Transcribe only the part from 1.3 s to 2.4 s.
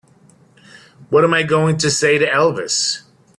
I going to say to